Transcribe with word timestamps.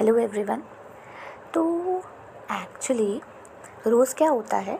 Hello 0.00 0.18
everyone 0.18 0.62
तो 1.54 1.62
actually 2.52 3.20
रोज़ 3.86 4.14
क्या 4.14 4.28
होता 4.30 4.56
है 4.56 4.78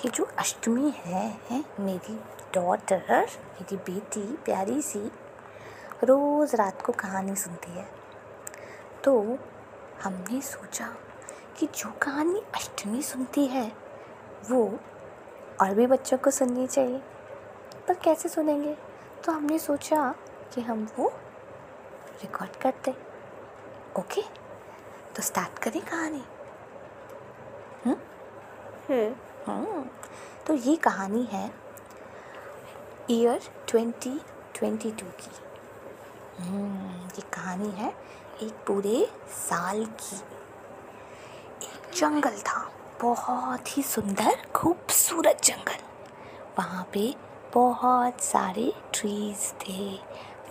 कि 0.00 0.08
जो 0.08 0.24
अष्टमी 0.38 0.90
है, 0.96 1.40
है 1.50 1.64
मेरी 1.80 2.14
डॉटर 2.54 3.26
मेरी 3.30 3.76
बेटी 3.76 4.20
प्यारी 4.20 4.82
सी 4.82 5.12
रोज़ 6.04 6.56
रात 6.56 6.82
को 6.82 6.92
कहानी 6.92 7.36
सुनती 7.36 7.72
है। 7.72 7.88
तो 9.04 9.38
हमने 10.02 10.40
सोचा 10.40 10.86
कि 11.58 11.66
जो 11.66 11.92
कहानी 12.02 12.42
अष्टमी 12.54 13.02
सुनती 13.02 13.46
है 13.46 13.72
वो 14.50 14.78
और 15.60 15.74
भी 15.74 15.86
बच्चों 15.86 16.18
को 16.18 16.30
सुननी 16.30 16.66
चाहिए। 16.66 16.98
पर 17.88 17.94
कैसे 17.94 18.28
सुनेंगे? 18.28 18.76
तो 19.24 19.32
हमने 19.32 19.58
सोचा 19.58 20.14
कि 20.54 20.60
हम 20.60 20.88
वो 20.98 21.08
रिकॉर्ड 22.22 22.56
करते। 22.56 22.94
ओके 23.98 24.45
तो 25.16 25.22
स्टार्ट 25.22 25.58
करें 25.58 25.82
कहानी। 25.82 26.24
हम्म? 27.84 27.96
हम्म। 28.88 29.14
हम्म, 29.46 29.84
तो 30.46 30.54
ये 30.54 30.76
कहानी 30.76 31.22
है 31.24 31.54
ईयर 33.10 33.40
ट्वेंटी 33.68 34.20
ट्वेंटी 34.54 34.90
टू 34.90 35.06
की। 35.06 35.36
हम्म, 36.42 37.06
ये 37.06 37.20
कहानी 37.20 37.70
है 37.70 37.94
एक 38.42 38.52
पूरे 38.52 39.12
साल 39.28 39.86
की। 39.86 40.16
एक 41.66 41.96
जंगल 41.96 42.38
था 42.38 42.72
बहुत 43.02 43.78
ही 43.78 43.82
सुंदर 43.82 44.50
खूबसूरत 44.54 45.40
जंगल। 45.44 45.76
वहाँ 46.58 46.88
पे 46.92 47.14
बहुत 47.54 48.20
सारे 48.20 48.72
ट्रीज 48.94 49.54
थे 49.60 49.98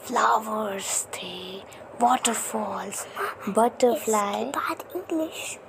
फ्लावर्स 0.08 1.06
थे 1.06 1.58
वाटरफॉल्स 2.02 3.08
बटरफ्लाई 3.50 4.44
बात 4.46 4.96
इंग्लिश 4.96 5.60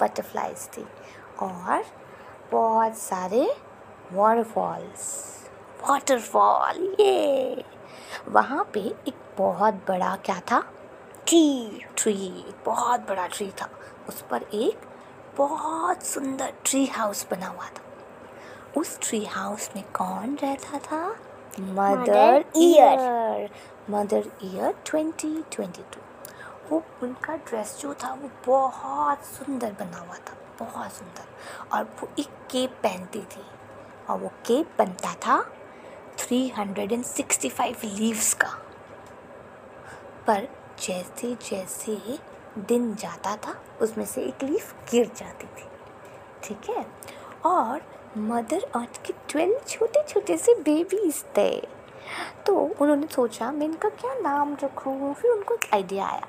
बटरफ्लाइज 0.00 0.68
थी 0.78 0.86
और 1.42 1.84
बहुत 2.52 2.98
सारे 2.98 3.56
वाटरफॉल्स 4.12 5.26
वाटरफॉल 5.88 6.96
ये 7.00 7.64
वहाँ 8.28 8.70
पे 8.74 8.80
एक 8.80 9.14
बहुत 9.38 9.74
बड़ा 9.74 10.16
क्या 10.16 10.40
था? 10.40 10.60
टी 11.28 11.84
ट्री 11.96 12.44
बहुत 12.66 13.00
बड़ा 13.00 13.26
ट्री 13.26 13.50
था। 13.50 13.68
उस 14.08 14.22
पर 14.22 14.42
एक 14.42 14.80
बहुत 15.38 16.02
सुंदर 16.02 16.52
ट्री 16.64 16.86
हाउस 16.86 17.26
बना 17.30 17.46
हुआ 17.46 17.66
था। 17.66 17.82
उस 18.76 18.98
ट्री 19.00 19.24
हाउस 19.24 19.70
में 19.76 19.84
कौन 19.92 20.38
रहता 20.42 20.78
था? 20.78 21.16
Mother 21.60 22.44
year 22.56 23.50
mother 23.90 24.30
year 24.42 24.74
twenty 24.86 25.44
twenty 25.52 25.82
two 25.82 26.00
वो 26.70 26.82
उनका 27.02 27.36
ड्रेस 27.36 27.78
जो 27.80 27.94
था 27.94 28.12
वो 28.14 28.30
बहुत 28.46 29.24
सुंदर 29.24 29.72
बना 29.72 29.98
हुआ 29.98 30.16
था 30.16 30.36
बहुत 30.60 30.92
सुंदर। 30.92 31.76
और 31.76 31.84
वो 31.84 32.08
एक 32.18 32.28
केप 32.50 32.70
पहनती 32.82 33.20
थी। 33.20 33.42
और 34.10 34.18
वो 34.18 34.28
केप 34.28 34.70
बनता 34.78 35.14
था 35.14 35.40
three 36.18 36.48
hundred 36.48 36.92
and 36.92 37.04
sixty 37.04 37.48
five 37.48 37.76
leaves 37.84 38.34
का। 38.34 38.48
पर 40.26 40.48
जैसे 40.82 41.34
जैसे 41.50 42.18
दिन 42.58 42.94
जाता 42.94 43.36
था 43.36 43.54
उसमें 43.82 44.04
से 44.04 44.22
एक 44.22 44.42
लीफ 44.42 44.74
गिर 44.90 45.10
जाती 45.16 45.46
थी। 45.46 45.68
ठीक 46.44 46.70
है? 46.70 46.86
और 47.44 47.82
मदर 48.18 48.66
अर्थ 48.74 49.06
के 49.06 49.12
ट्वेल्व 49.28 49.60
छोटे 49.68 50.02
छोटे 50.08 50.36
से 50.36 50.54
बेबीज 50.54 51.22
थे। 51.36 51.50
तो 52.46 52.54
उन्होंने 52.80 53.06
सोचा 53.06 53.50
मैं 53.52 53.66
इनका 53.66 53.88
क्या 53.88 54.14
नाम 54.14 54.56
रखूँ? 54.64 55.14
फिर 55.14 55.30
उनको 55.30 55.54
एक 55.54 55.74
आइडिया 55.74 56.06
आया। 56.06 56.26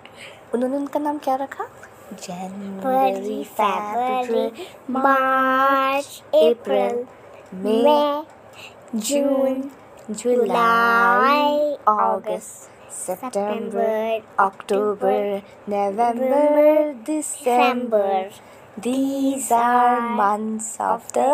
उन्होंने 0.54 0.78
उनका 0.78 1.00
नाम 1.00 1.18
क्या 1.18 1.36
रखा? 1.36 1.66
जनवरी 2.14 3.44
फरवरी 3.44 4.66
मार्च 4.90 6.24
अप्रैल 6.36 7.06
मई 7.54 7.82
मई 7.84 9.00
जून 9.00 9.64
जुलाई 10.12 11.74
अगस्त 11.88 12.70
सितंबर 12.92 14.22
अक्टूबर 14.40 15.42
नवंबर 15.70 16.94
दिसंबर 17.06 18.32
These 18.80 19.52
are 19.52 20.00
months 20.00 20.82
of 20.82 21.00
the 21.00 21.34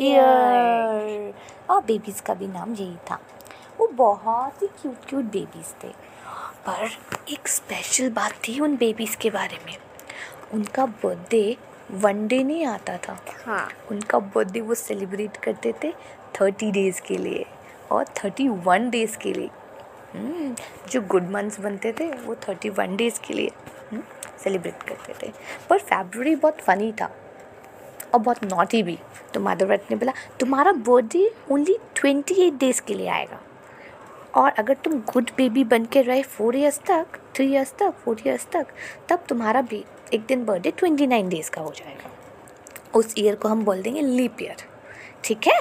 year. 0.00 1.34
और 1.70 1.84
बेबीज़ 1.84 2.22
का 2.22 2.34
भी 2.34 2.46
नाम 2.46 2.74
यही 2.74 2.96
था। 3.10 3.18
वो 3.78 3.86
बहुत 3.86 4.62
ही 4.62 4.66
क्यूट 4.66 4.96
क्यूट 5.08 5.24
बेबीज़ 5.24 5.84
थे। 5.84 5.88
पर 6.68 6.90
एक 7.28 7.48
स्पेशल 7.48 8.10
बात 8.10 8.32
थी 8.32 8.60
उन 8.60 8.76
बेबीज़ 8.76 9.16
के 9.16 9.30
बारे 9.30 9.58
में। 9.66 9.76
उनका 10.54 10.86
बर्थडे 10.86 11.56
वन 11.90 12.26
डे 12.26 12.42
नहीं 12.42 12.66
आता 12.66 12.96
था। 12.96 13.18
हाँ। 13.46 13.68
उनका 13.90 14.18
बर्थडे 14.18 14.60
वो 14.60 14.74
सेलिब्रेट 14.74 15.36
करते 15.36 15.74
थे 15.84 15.92
थर्टी 16.40 16.70
डेज़ 16.70 17.00
के 17.00 17.16
लिए 17.16 17.46
और 17.92 18.04
थर्टी 18.04 18.48
वन 18.48 18.90
डेज़ 18.90 19.18
के 19.18 19.32
लिए। 19.32 19.50
हम्म, 20.14 20.56
जो 20.90 21.00
गुड 21.00 21.30
मंथ्स 21.30 21.60
बनते 21.60 21.92
थे 21.92 22.12
वो 22.12 22.34
थर्टी 22.34 22.68
वन 22.68 22.96
डेज़ 22.96 23.20
के 23.20 23.34
लिए। 23.34 23.50
सेलिब्रेट 24.44 24.82
करते 24.82 25.14
थे। 25.22 25.32
पर 25.70 25.78
फेबररी 25.78 26.36
बहुत 26.36 26.60
फ़नी 26.60 26.92
था 26.92 27.10
और 28.14 28.20
बहुत 28.20 28.44
नॉटी 28.44 28.82
भी। 28.82 28.98
तो 29.34 29.40
माधवरत 29.40 29.86
ने 29.90 29.96
बोला, 29.96 30.12
तुम्हारा 30.40 30.72
birthday 30.72 31.34
only 31.50 31.78
twenty 31.94 32.34
eight 32.34 32.54
days 32.54 32.82
के 32.82 32.94
लिए 32.94 33.08
आएगा। 33.08 33.40
और 34.34 34.50
अगर 34.50 34.74
तुम 34.74 34.92
गुड 34.94 35.30
बेबी 35.36 35.64
बन 35.64 35.84
के 35.84 36.02
रहे 36.02 36.22
फोर 36.22 36.56
ईयर्स 36.56 36.78
तक 36.78 37.06
थ्री 37.34 37.46
ईयर्स 37.46 37.72
तक 37.72 37.94
फोर 38.04 38.16
ईयर्स 38.26 38.46
तक, 38.52 38.66
तब 39.08 39.24
तुम्हारा 39.28 39.60
भी 39.60 39.84
एक 40.14 40.26
दिन 40.26 40.44
बर्थडे 40.44 40.70
ट्वेंटी 40.70 41.06
नाइन 41.06 41.28
डेज़ 41.28 41.50
का 41.50 41.62
हो 41.62 41.70
जाएगा। 41.70 42.10
उस 42.94 43.14
ईयर 43.18 43.34
को 43.34 43.48
हम 43.48 43.64
बोल 43.64 43.82
देंगे 43.82 44.00
लीप 44.00 44.42
ईयर 44.42 44.56
ठीक 45.24 45.46
है? 45.46 45.60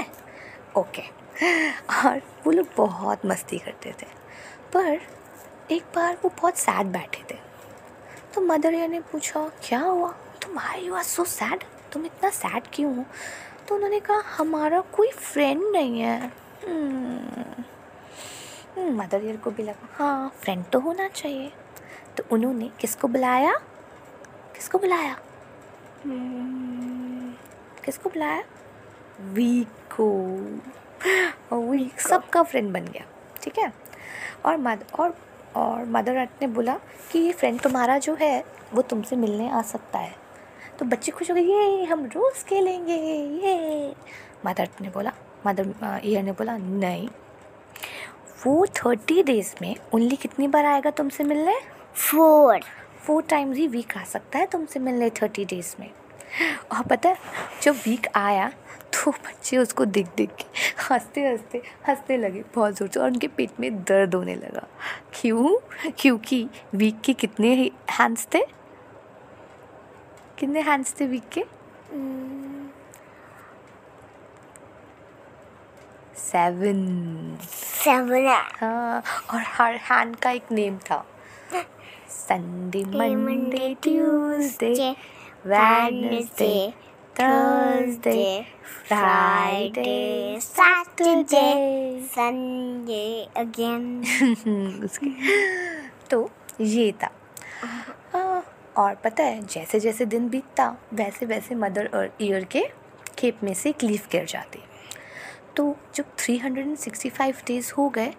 ओके 0.78 1.02
और 2.08 2.22
वो 2.46 2.52
लोग 2.52 2.68
बहुत 2.78 3.26
मस्ती 3.26 3.58
करते 3.58 3.92
थे। 3.92 4.06
पर 4.74 5.02
एक 5.72 5.84
बार 5.96 6.18
वो 6.24 6.30
बहुत 6.30 6.58
सैड 6.58 6.88
बैठे 6.88 7.24
थे। 7.32 7.40
तो 8.34 8.42
मदर 8.42 8.72
ने 8.90 9.00
पूछा 9.12 9.48
क्या 9.64 9.80
हुआ? 9.80 10.12
तुम 10.42 10.60
I 10.60 10.86
you 10.86 10.94
are 10.96 11.04
so 11.04 11.24
sad 11.26 11.64
तुम 11.94 12.06
इतना 12.06 12.30
सैड 12.30 12.64
क्यों 12.74 12.96
हो? 12.96 13.06
तो 13.68 13.76
उन्होंने 13.76 14.00
कहा 14.00 14.22
हमारा 14.38 14.80
कोई 14.96 15.12
फ्रेंड 15.12 15.62
नहीं 15.72 16.00
है. 16.02 16.32
मदर 18.98 19.26
ईयर 19.26 19.38
को 19.38 19.52
भी 19.52 19.64
लगा 19.64 19.88
हाँ 19.94 20.34
फ्रेंड 20.42 20.66
तो 20.66 20.80
होना 20.80 21.08
चाहिए। 21.08 21.52
तो 22.18 22.24
उन्होंने 22.32 22.70
किसको 22.82 23.08
बुलाया? 23.08 23.54
किसको 24.56 24.78
बुलाया? 24.78 25.18
किसको 27.86 28.10
बुलाया? 28.10 28.44
वीक। 29.34 29.68
को 29.94 30.06
वीक। 31.54 32.00
सबका 32.02 32.42
फ्रेंड 32.44 32.72
बन 32.74 32.86
गया 32.86 33.06
ठीक 33.42 33.58
है? 33.60 33.72
और 34.46 34.58
मद 34.58 34.86
और 35.00 35.16
और 35.56 35.86
मदर 35.86 36.16
अर्थ 36.16 36.42
ने 36.42 36.48
बोला 36.48 36.76
कि 37.12 37.20
ये 37.20 37.32
फ्रेंड 37.32 37.60
तुम्हारा 37.62 37.98
जो 37.98 38.16
है 38.22 38.44
वो 38.74 38.82
तुमसे 38.82 39.16
मिलने 39.16 39.50
आ 39.50 39.62
सकता 39.62 40.00
है। 40.00 40.16
तो 40.80 40.86
बच्चे 40.86 41.12
खुश 41.12 41.30
हो 41.32 41.36
गए 41.36 41.42
ये 41.42 41.84
हम 41.86 42.06
रोज़ 42.06 42.46
खेलेंगे 42.46 42.94
ये। 42.94 43.94
मदर 44.46 44.62
अर्थ 44.62 44.82
ने 44.82 44.90
बोला 44.90 45.12
मदर 45.48 46.02
ईयर 46.06 46.24
ने 46.24 46.32
बोला 46.32 46.58
नहीं 46.58 47.08
वो 48.46 48.66
थर्टी 48.78 49.22
डेज़ 49.24 49.54
में 49.62 49.76
ओनली 49.96 50.16
कितनी 50.16 50.48
बार 50.48 50.66
आएगा 50.66 50.90
तुमसे 50.92 51.24
मिलने? 51.24 51.56
फोर 51.96 52.60
फोर 53.04 53.24
टाइम्स 53.24 53.58
ही 53.58 53.68
वीक 53.68 53.98
आ 53.98 54.04
सकता 54.04 54.40
है 54.40 54.46
तुमसे 54.46 54.80
मिलने 54.80 55.10
थर्टी 55.12 55.46
डेज़ 55.46 55.76
में। 55.80 55.90
और 56.72 56.84
पता 56.84 57.10
है 57.10 57.18
जब 57.62 57.76
वीक 57.76 58.08
आया 58.16 58.52
तो 58.94 59.12
बच्चे 59.12 59.58
उसको 59.58 59.86
देख 59.86 60.08
देख 60.18 60.30
के 60.30 60.46
हँसते 60.84 61.22
हँसते 61.28 61.62
हंसने 61.88 62.18
लगे 62.18 62.44
बहुत 62.56 62.78
ज़ोर 62.78 62.88
से। 62.88 63.00
और 63.00 63.08
उनके 63.08 63.28
पेट 63.28 63.60
में 63.60 63.76
दर्द 63.84 64.16
होने 64.16 64.36
लगा। 64.36 64.68
क्यों? 65.14 65.58
क्योंकि 66.00 66.48
वीक 66.76 67.02
के 67.02 67.14
कितने 67.14 67.54
हैंड्स 67.92 68.28
थे? 68.34 68.42
कितने 70.40 70.62
हैंड्स 70.62 71.00
थे 71.00 71.06
वीक 71.08 71.30
के? 71.38 71.44
सेवन 76.18 77.38
सेवन 77.42 78.28
हाँ। 78.60 79.04
और 79.34 79.42
हर 79.48 79.76
हैंड 79.90 80.16
का 80.16 80.32
एक 80.32 80.52
नेम 80.52 80.78
था। 80.90 81.06
Sunday 82.10 82.84
Monday 82.86 83.76
Tuesday 83.84 84.92
Wednesday 85.46 86.74
Thursday 87.20 88.46
Friday 88.88 90.40
Saturday 90.42 92.02
Sunday 92.04 93.28
again 93.38 94.02
उसके। 94.84 95.10
तो 96.08 96.30
ये 96.62 96.92
था। 96.92 97.10
हाँ, 98.14 98.46
और 98.78 98.96
पता 98.96 99.24
है 99.24 99.46
जैसे 99.46 99.80
जैसे 99.80 100.06
दिन 100.06 100.30
बीतता 100.30 100.76
वैसे 100.94 101.26
वैसे 101.26 101.56
मदर 101.56 101.90
और 101.94 102.18
ईयर 102.22 102.44
के 102.44 102.64
खेप 103.20 103.44
में 103.44 103.54
से 103.54 103.70
एक 103.70 103.84
लीफ 103.84 104.10
गिर 104.10 104.26
जाती। 104.26 104.60
तो 105.56 105.76
जब 105.96 106.06
365 106.16 107.46
डेज़ 107.48 107.74
हो 107.78 107.90
गए 107.90 108.14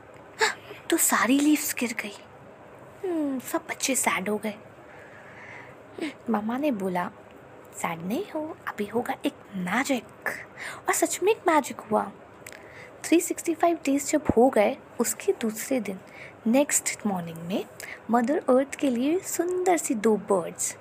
तो 0.91 0.97
सारी 0.97 1.41
लीव्स 1.41 1.75
गिर 1.79 1.95
गई। 2.03 2.17
हम्म, 3.05 3.39
सब 3.39 3.63
बच्चे 3.71 3.95
सैड 3.95 4.29
हो 4.29 4.39
गए। 4.39 4.55
मामा 6.31 6.59
ने 6.59 6.71
बोला 6.71 7.11
सैड 7.77 8.07
नहीं 8.07 8.25
हो 8.35 8.57
अभी 8.69 8.87
होगा 8.87 9.15
एक 9.27 9.33
मैजिक 9.57 10.29
और 10.89 10.95
सच 10.95 11.19
में 11.23 11.33
एक 11.33 11.41
मैजिक 11.49 11.81
हुआ। 11.81 12.11
365 13.05 13.75
डेज़ 13.85 14.07
जब 14.11 14.23
हो 14.37 14.49
गए 14.49 14.77
उसके 15.01 15.33
दूसरे 15.33 15.81
दिन 15.81 15.99
नेक्स्ट 16.47 17.07
मॉर्निंग 17.07 17.39
में 17.39 17.65
मदर 18.11 18.39
अर्थ 18.39 18.75
के 18.75 18.91
लिए 18.91 19.19
सुंदर 19.19 19.77
सी 19.77 19.95
दो 19.95 20.17
बर्ड्स 20.17 20.77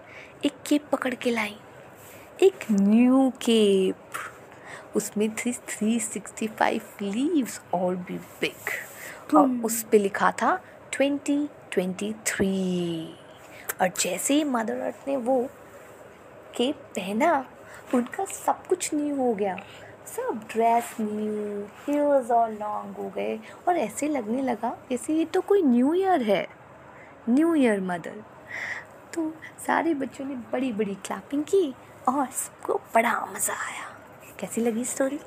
एक 0.45 0.53
केप 0.67 0.85
पकड़ 0.91 1.13
के 1.15 1.31
लाई। 1.31 1.57
एक 2.43 2.65
न्यू 2.71 3.29
केप 3.41 4.11
उसमें 4.95 5.29
थी 5.35 5.53
थ्री 5.53 5.99
सिक्सटी 5.99 6.47
फाइव 6.47 6.81
लीव्स 7.01 7.61
और 7.73 7.95
भी 7.95 8.17
बिग 8.41 9.35
और 9.37 9.49
उस 9.65 9.83
पर 9.83 9.99
लिखा 9.99 10.31
था 10.31 10.55
ट्वेंटी 10.91 11.49
ट्वेंटी 11.71 12.13
थ्री 12.25 13.15
और 13.81 13.91
जैसे 13.99 14.33
ही 14.33 14.43
मदर 14.43 14.79
अर्थ 14.79 15.07
ने 15.07 15.17
वो 15.17 15.49
केप 16.55 16.75
पहना 16.95 17.33
उनका 17.93 18.25
सब 18.25 18.67
कुछ 18.67 18.93
न्यू 18.93 19.15
हो 19.15 19.33
गया। 19.33 19.55
सब 20.07 20.39
ड्रेस 20.51 20.95
न्यू 21.01 21.61
हेयर्स 21.85 22.31
और 22.31 22.51
लॉन्ग 22.51 22.97
हो 22.97 23.09
गए 23.15 23.37
और 23.67 23.77
ऐसे 23.77 24.07
लगने 24.07 24.41
लगा 24.41 24.75
जैसे 24.89 25.13
ये 25.13 25.25
तो 25.25 25.41
कोई 25.41 25.61
न्यू 25.63 25.93
ईयर 25.93 26.21
है। 26.21 26.47
न्यू 27.29 27.53
ईयर 27.55 27.81
मदर 27.81 28.23
तो 29.13 29.31
सारे 29.65 29.93
बच्चों 29.93 30.25
ने 30.25 30.35
बड़ी 30.51 30.71
बड़ी 30.73 30.95
क्लैपिंग 31.05 31.43
की 31.43 31.73
और 32.07 32.25
सबको 32.27 32.75
बड़ा 32.95 33.19
मज़ा 33.33 33.53
आया। 33.55 33.85
कैसी 34.39 34.61
लगी 34.61 34.83
स्टोरी 34.85 35.17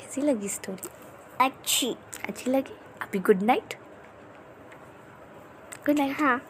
कैसी 0.00 0.20
लगी 0.22 0.48
स्टोरी 0.48 0.88
अच्छी। 1.40 1.96
अच्छी 2.28 2.50
लगी? 2.50 2.76
अभी 3.02 3.18
गुड 3.20 3.42
नाइट 3.42 3.74
गुड 5.86 5.98
नाइट 5.98 6.20
हाँ। 6.20 6.40